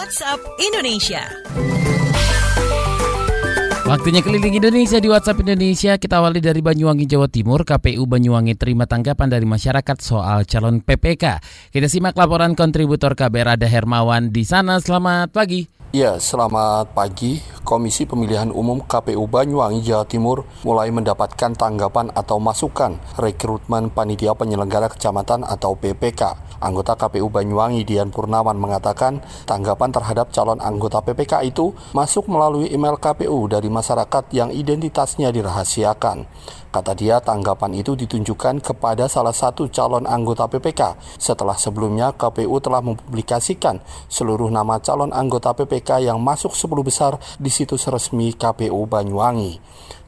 [0.00, 1.20] WhatsApp Indonesia.
[3.84, 6.00] Waktunya keliling Indonesia di WhatsApp Indonesia.
[6.00, 7.68] Kita awali dari Banyuwangi, Jawa Timur.
[7.68, 11.44] KPU Banyuwangi terima tanggapan dari masyarakat soal calon PPK.
[11.68, 14.80] Kita simak laporan kontributor KBR Ada Hermawan di sana.
[14.80, 15.68] Selamat pagi.
[15.92, 17.44] Ya, selamat pagi.
[17.70, 24.90] Komisi Pemilihan Umum KPU Banyuwangi, Jawa Timur mulai mendapatkan tanggapan atau masukan rekrutmen panitia penyelenggara
[24.90, 26.50] kecamatan atau PPK.
[26.58, 32.98] Anggota KPU Banyuwangi Dian Purnawan mengatakan tanggapan terhadap calon anggota PPK itu masuk melalui email
[32.98, 36.26] KPU dari masyarakat yang identitasnya dirahasiakan.
[36.70, 42.78] Kata dia, tanggapan itu ditunjukkan kepada salah satu calon anggota PPK setelah sebelumnya KPU telah
[42.78, 49.60] mempublikasikan seluruh nama calon anggota PPK yang masuk 10 besar di situs resmi KPU Banyuwangi.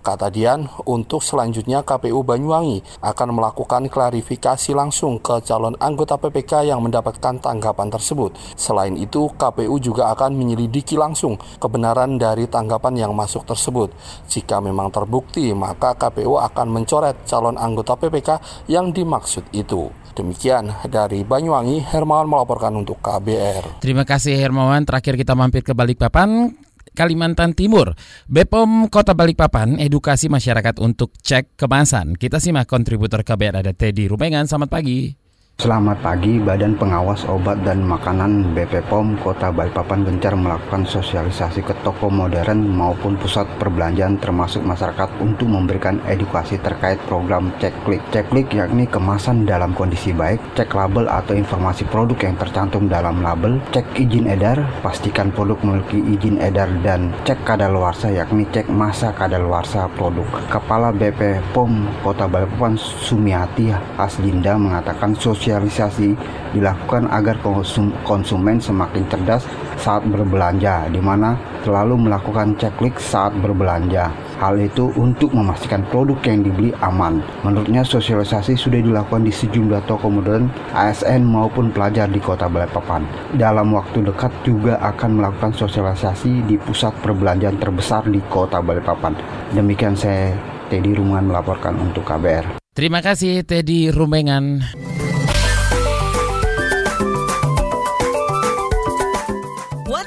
[0.03, 6.83] Kata Dian, untuk selanjutnya KPU Banyuwangi akan melakukan klarifikasi langsung ke calon anggota PPK yang
[6.83, 8.35] mendapatkan tanggapan tersebut.
[8.59, 13.95] Selain itu, KPU juga akan menyelidiki langsung kebenaran dari tanggapan yang masuk tersebut.
[14.27, 19.87] Jika memang terbukti, maka KPU akan mencoret calon anggota PPK yang dimaksud itu.
[20.19, 23.79] Demikian dari Banyuwangi, Hermawan melaporkan untuk KBR.
[23.79, 24.83] Terima kasih Hermawan.
[24.83, 26.59] Terakhir kita mampir ke Balikpapan.
[26.93, 27.97] Kalimantan Timur.
[28.29, 32.17] Bepom Kota Balikpapan edukasi masyarakat untuk cek kemasan.
[32.17, 34.45] Kita simak kontributor KBR ada Teddy Rumengan.
[34.45, 35.22] Selamat pagi.
[35.61, 42.09] Selamat pagi, Badan Pengawas Obat dan Makanan BPOM Kota Balikpapan gencar melakukan sosialisasi ke toko
[42.09, 48.03] modern maupun pusat perbelanjaan termasuk masyarakat untuk memberikan edukasi terkait program cek klik.
[48.11, 53.21] Cek klik yakni kemasan dalam kondisi baik, cek label atau informasi produk yang tercantum dalam
[53.21, 59.13] label, cek izin edar, pastikan produk memiliki izin edar dan cek kadaluarsa yakni cek masa
[59.15, 60.27] kadaluarsa produk.
[60.49, 66.15] Kepala BPOM Kota Balikpapan Sumiati Aslinda mengatakan sosialisasi sosialisasi
[66.55, 69.43] dilakukan agar konsum, konsumen semakin cerdas
[69.75, 71.35] saat berbelanja, di mana
[71.67, 74.15] selalu melakukan ceklik saat berbelanja.
[74.39, 77.19] Hal itu untuk memastikan produk yang dibeli aman.
[77.43, 83.03] Menurutnya sosialisasi sudah dilakukan di sejumlah toko modern, ASN maupun pelajar di kota Balikpapan.
[83.35, 89.19] Dalam waktu dekat juga akan melakukan sosialisasi di pusat perbelanjaan terbesar di kota Balikpapan.
[89.51, 90.35] Demikian saya
[90.71, 92.63] Teddy Ruman melaporkan untuk KBR.
[92.73, 94.65] Terima kasih Teddy Rumengan.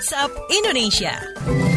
[0.05, 1.74] WhatsApp Indonesia.